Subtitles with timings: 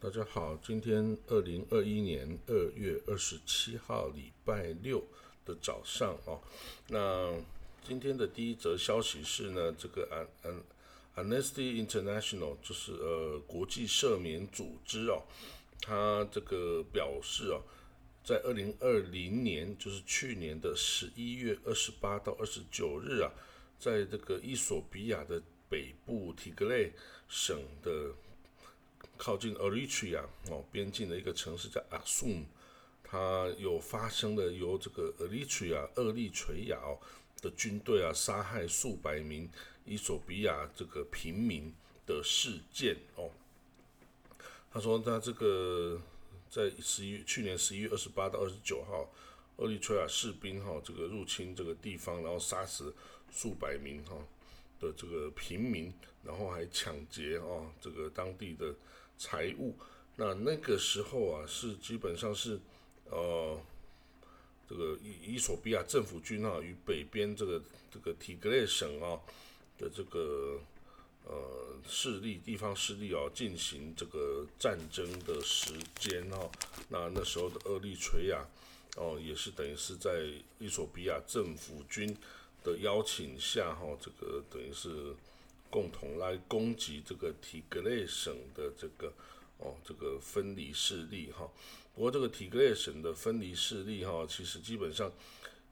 [0.00, 5.02] 大家好，今天二零二一年二月二十七号，礼拜六
[5.44, 6.40] 的早上哦。
[6.86, 7.34] 那
[7.82, 10.08] 今天的第一则消息是呢，这个
[10.44, 10.62] An An
[11.16, 15.24] Amnesty International 就是呃国际赦免组织哦，
[15.80, 17.60] 它这个表示哦，
[18.22, 23.32] 在二零二零年，就是去年的十一月二十八到二十九日啊，
[23.80, 26.92] 在这个伊索比亚的北部提格雷
[27.28, 28.14] 省的。
[29.16, 32.44] 靠近 Eritrea 哦边境的一个城市叫 Aksum，
[33.02, 36.98] 它有发生了由这个 Eritrea 厄立垂亚哦
[37.40, 39.48] 的军队啊杀害数百名
[39.84, 41.72] 伊索比亚这个平民
[42.06, 43.30] 的事件哦。
[44.70, 46.00] 他说他这个
[46.50, 49.10] 在十一去年十一月二十八到二十九号，
[49.56, 52.94] 厄立垂亚士兵哈这个入侵这个地方，然后杀死
[53.30, 54.16] 数百名哈
[54.80, 55.92] 的这个平民，
[56.24, 58.74] 然后还抢劫哦这个当地的。
[59.20, 59.74] 财物，
[60.14, 62.56] 那那个时候啊，是基本上是，
[63.10, 63.60] 呃，
[64.68, 69.18] 这个伊伊索比亚政府军啊，与北边这个这个提格列省啊
[69.76, 70.60] 的这个
[71.24, 76.48] 呃势力地方势力啊，进行这个战争的时间哦。
[76.88, 78.46] 那那时候的厄立垂亚
[78.94, 80.30] 哦，也是等于是在
[80.60, 82.16] 伊索比亚政府军
[82.62, 85.14] 的邀请下哈，这个等于是。
[85.70, 89.12] 共同来攻击这个提格雷省的这个
[89.58, 91.46] 哦，这个分离势力哈。
[91.94, 95.12] 不过这个提格雷省的分离势力哈，其实基本上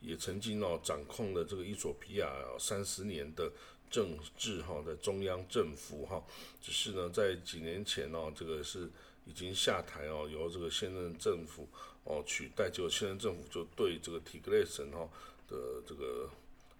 [0.02, 3.50] 也曾经哦掌控了这个伊索比亚三十年的
[3.90, 6.22] 政治哈的中央政府哈。
[6.60, 8.90] 只是呢，在几年前哦，这个是
[9.24, 11.66] 已经下台哦，由这个现任政府
[12.04, 15.08] 哦取代，就现任政府就对这个提格雷省哈
[15.48, 16.28] 的这个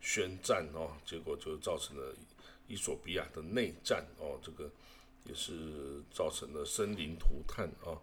[0.07, 2.15] 宣战哦，结果就造成了。
[2.69, 4.69] 伊索比亚的内战哦，这个
[5.23, 7.95] 也是造成了生灵涂炭啊。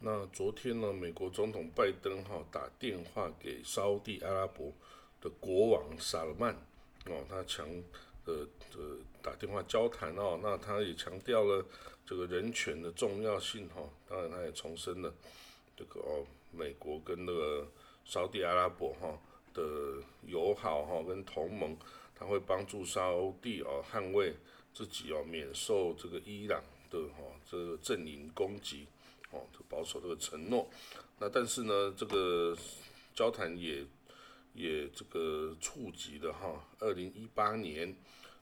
[0.00, 4.72] 那昨天呢，美国总统拜登哈打电话给沙地阿拉伯
[5.20, 6.52] 的国王萨勒曼
[7.06, 7.68] 哦，他强
[8.24, 8.44] 呃
[8.76, 11.64] 呃打电话交谈哦，那他也强调了
[12.04, 13.80] 这个人权的重要性哈。
[14.08, 15.14] 当然，他也重申了
[15.76, 17.64] 这个哦，美国跟那个
[18.04, 19.16] 沙地阿拉伯哈
[19.54, 21.74] 的友好哈跟同盟。
[22.16, 23.10] 他会帮助沙
[23.42, 24.32] 地哦捍卫
[24.72, 28.86] 自己哦免受这个伊朗的哈这个阵营攻击
[29.32, 30.70] 哦，保守这个承诺。
[31.18, 32.56] 那但是呢，这个
[33.12, 33.84] 交谈也
[34.54, 37.92] 也这个触及了哈，二零一八年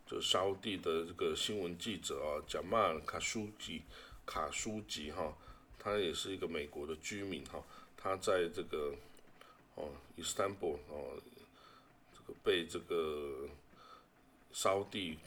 [0.06, 3.80] 就沙地的这个新闻记者啊，贾马尔卡舒吉
[4.26, 5.34] 卡舒吉哈，
[5.78, 7.64] 他也是一个美国的居民哈，
[7.96, 8.94] 他在这个
[9.74, 11.20] 哦伊斯坦布尔哦
[12.14, 13.48] 这个被这个。
[14.54, 15.18] 烧地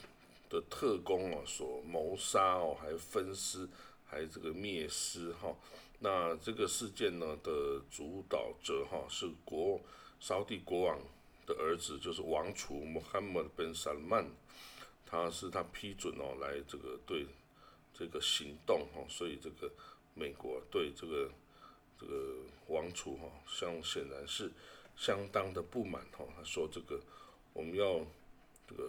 [0.52, 3.68] 的特工哦，所谋杀哦，还分尸，
[4.06, 5.52] 还这个灭尸哈。
[5.98, 9.82] 那这个事件呢的主导者哈是国
[10.20, 11.00] 烧地国王
[11.48, 14.30] 的儿子，就是王储穆罕默德本萨勒曼，
[15.08, 17.26] 他是他批准哦来这个对
[17.98, 19.02] 这个行动哈。
[19.10, 19.72] 所以这个
[20.14, 21.32] 美国对这个
[22.00, 22.36] 这个
[22.68, 24.52] 王储哈，相显然是
[24.96, 26.26] 相当的不满哈。
[26.36, 27.00] 他说这个
[27.54, 28.06] 我们要。
[28.68, 28.84] 这个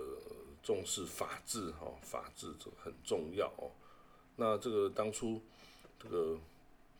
[0.63, 3.71] 重视法治哈，法治这个很重要哦。
[4.37, 5.39] 那这个当初
[6.03, 6.39] 这个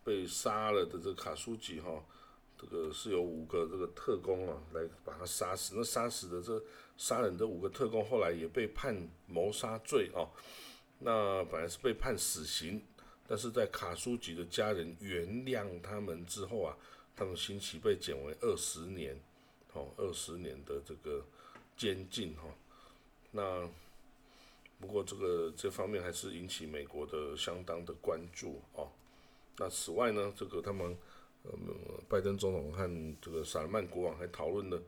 [0.03, 1.89] 被杀了的这个卡舒吉哈，
[2.55, 5.73] 这个是有五个这个特工啊来把他杀死。
[5.75, 6.63] 那杀死的这
[6.97, 8.95] 杀人的五个特工后来也被判
[9.25, 10.29] 谋杀罪哦。
[10.99, 12.79] 那本来是被判死刑，
[13.27, 16.77] 但是在卡舒吉的家人原谅他们之后啊，
[17.15, 19.19] 他们刑期被减为二十年，
[19.73, 21.23] 哦，二十年的这个
[21.75, 22.43] 监禁哈。
[23.31, 23.69] 那
[24.79, 28.89] 不过这个这方面还是引起美国的相当的关注哦。
[29.57, 30.97] 那此外呢，这个他们
[31.43, 31.51] 呃
[32.07, 34.81] 拜登总统和这个萨勒曼国王还讨论了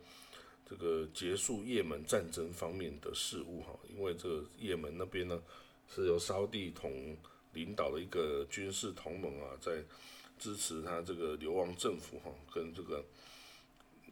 [0.66, 3.78] 这个结束也门战争方面的事务哈。
[3.90, 5.42] 因为这个也门那边呢
[5.88, 7.18] 是由沙地统
[7.54, 9.84] 领导的一个军事同盟啊，在
[10.38, 13.04] 支持他这个流亡政府哈，跟这个。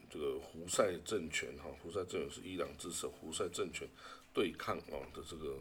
[0.09, 3.85] 这个胡塞政权哈，胡塞政权是伊朗支持胡塞政权
[4.33, 5.57] 对抗哦的这个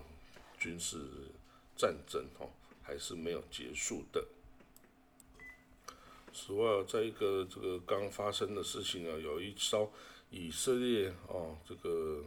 [0.57, 0.99] 军事
[1.77, 2.49] 战争哈，
[2.81, 4.25] 还是没有结束的。
[6.33, 9.93] 此外，在一个这个刚发生的事情啊，有一艘
[10.31, 12.25] 以色列哦这个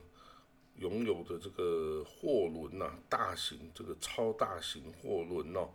[0.79, 5.69] 拥有的这个货轮呐，大型这个超大型货轮哦，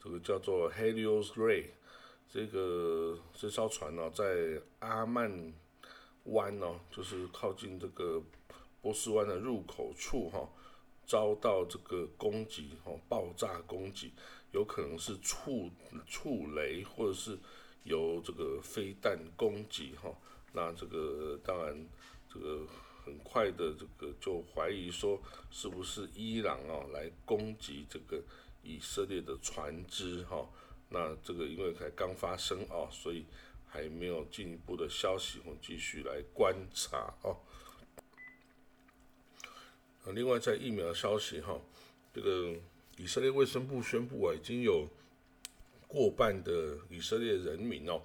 [0.00, 1.66] 这个叫做 Helios Ray，
[2.28, 5.52] 这个这艘船呢，在阿曼。
[6.26, 8.22] 湾哦，就是靠近这个
[8.80, 10.48] 波斯湾的入口处哈，
[11.04, 14.12] 遭到这个攻击哦，爆炸攻击，
[14.52, 15.68] 有可能是触
[16.06, 17.36] 触雷，或者是
[17.82, 20.14] 由这个飞弹攻击哈。
[20.52, 21.88] 那这个当然，
[22.32, 22.60] 这个
[23.04, 25.20] 很快的这个就怀疑说，
[25.50, 28.22] 是不是伊朗啊来攻击这个
[28.62, 30.48] 以色列的船只哈？
[30.88, 33.24] 那这个因为才刚发生啊，所以
[33.66, 37.36] 还没有进一步的消息，我们继续来观察哦。
[40.12, 41.58] 另外在疫苗消息哈，
[42.12, 42.54] 这个
[42.96, 44.86] 以色列卫生部宣布啊，已经有
[45.88, 48.02] 过半的以色列人民哦，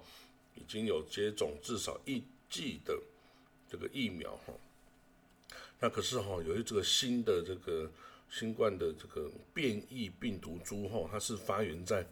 [0.54, 2.98] 已经有接种至少一剂的
[3.68, 4.52] 这个疫苗哈。
[5.80, 7.90] 那可是哈，由于这个新的这个
[8.30, 12.06] 新冠的这个变异病毒株哈，它是发源在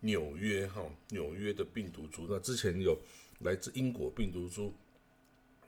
[0.00, 2.26] 纽约哈，纽约的病毒株。
[2.28, 2.98] 那之前有
[3.40, 4.72] 来自英国病毒株。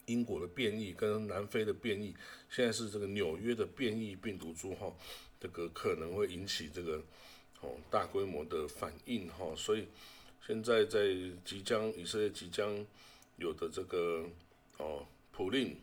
[0.06, 2.12] 英国的变异跟南非的变异，
[2.48, 4.92] 现在是这个纽约的变异病毒株哈，
[5.38, 7.00] 这个可能会引起这个
[7.60, 9.86] 哦大规模的反应哈，所以
[10.44, 11.14] 现在在
[11.44, 12.84] 即将以色列即将
[13.36, 14.28] 有的这个
[14.78, 15.76] 哦普令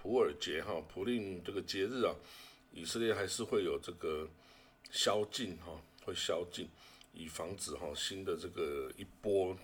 [0.00, 2.14] 普尔节哈普令这个节日啊，
[2.72, 4.28] 以色列还是会有这个
[4.90, 6.68] 宵禁哈，会宵禁，
[7.12, 9.56] 以防止哈新的这个一波。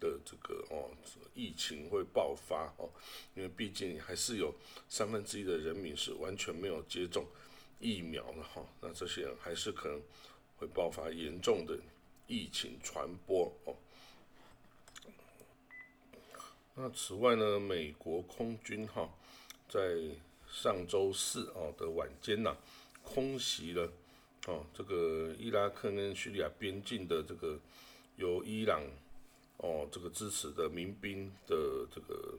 [0.00, 0.88] 的这个哦，
[1.34, 2.88] 疫情会爆发哦，
[3.34, 4.54] 因为毕竟还是有
[4.88, 7.26] 三分之一的人民是完全没有接种
[7.80, 10.00] 疫苗的哈，那这些人还是可能
[10.56, 11.76] 会爆发严重的
[12.28, 13.74] 疫情传播哦。
[16.76, 19.12] 那此外呢，美国空军哈
[19.68, 19.98] 在
[20.50, 22.56] 上周四哦的晚间呐，
[23.02, 23.90] 空袭了
[24.46, 27.58] 哦这个伊拉克跟叙利亚边境的这个
[28.16, 28.82] 由伊朗。
[29.60, 32.38] 哦，这个支持的民兵的这个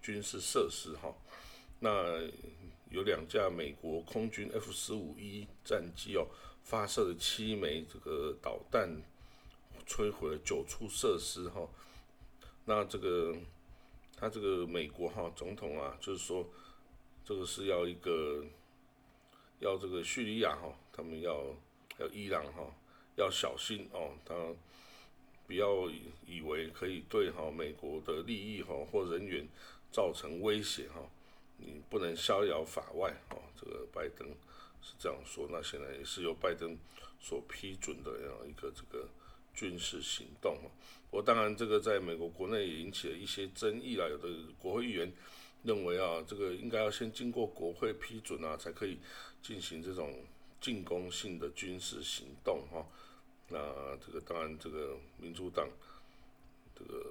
[0.00, 1.12] 军事设施哈，
[1.80, 2.22] 那
[2.90, 6.28] 有两架美国空军 F 十五 E 战机哦，
[6.62, 8.88] 发射了七枚这个导弹，
[9.84, 11.68] 摧毁了九处设施哈。
[12.64, 13.34] 那这个
[14.16, 16.46] 他这个美国哈总统啊，就是说
[17.24, 18.44] 这个是要一个
[19.60, 21.44] 要这个叙利亚哈，他们要
[21.98, 22.66] 要伊朗哈
[23.16, 24.34] 要小心哦，他。
[25.46, 25.90] 不要
[26.26, 29.46] 以为可以对哈美国的利益哈或人员
[29.92, 31.02] 造成威胁哈，
[31.58, 33.36] 你不能逍遥法外哈。
[33.54, 34.26] 这个拜登
[34.80, 36.74] 是这样说，那现在也是由拜登
[37.20, 39.06] 所批准的这样一个这个
[39.54, 40.70] 军事行动哈。
[41.10, 44.28] 我当然这个在美国国内也引起了一些争议啦，有的
[44.58, 45.12] 国会议员
[45.62, 48.98] 认为啊，这个应该要先经过国会批准啊，才可以
[49.40, 50.12] 进行这种
[50.60, 52.84] 进攻性的军事行动哈。
[53.48, 53.58] 那
[54.04, 55.68] 这个当然，这个民主党
[56.74, 57.06] 这个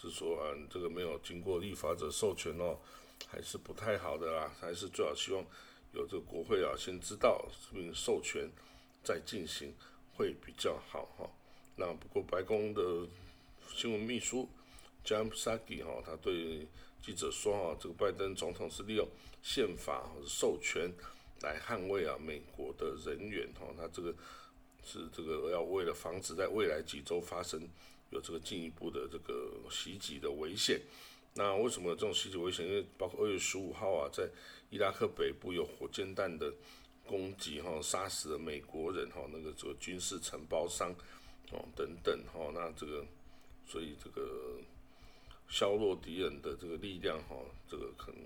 [0.00, 2.76] 是说啊，这个没有经过立法者授权哦，
[3.28, 5.44] 还是不太好的啦，还是最好希望
[5.92, 8.50] 有这个国会啊先知道并授权
[9.04, 9.72] 再进行
[10.16, 11.30] 会比较好哈。
[11.76, 13.06] 那不过白宫的
[13.74, 14.48] 新闻秘书
[15.04, 16.66] James Saki 哈，他对
[17.02, 19.08] 记者说啊，这个拜登总统是利用
[19.42, 20.90] 宪法或者授权
[21.42, 24.14] 来捍卫啊美国的人员哈，他这个。
[24.82, 27.60] 是这个要为了防止在未来几周发生
[28.08, 30.80] 有这个进一步的这个袭击的危险，
[31.34, 32.66] 那为什么这种袭击危险？
[32.66, 34.26] 因为包括二月十五号啊，在
[34.70, 36.50] 伊拉克北部有火箭弹的
[37.06, 40.94] 攻击哈，杀死了美国人哈，那个这个军事承包商
[41.52, 43.04] 哦等等哈，那这个
[43.66, 44.58] 所以这个
[45.48, 47.36] 削弱敌人的这个力量哈，
[47.68, 48.20] 这个可能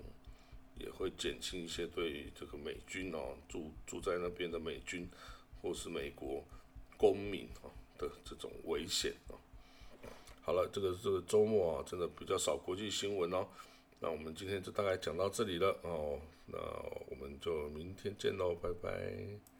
[0.79, 5.07] 也会减轻一些对这个美军哦住住在那边的美军。
[5.61, 6.43] 或是美国
[6.95, 7.65] 公民啊
[7.97, 9.33] 的这种危险啊，
[10.43, 13.47] 好了，这个这个周末啊，真的比较少国际新闻哦。
[13.99, 16.59] 那我们今天就大概讲到这里了哦，那
[17.09, 19.54] 我们就明天见喽，拜拜。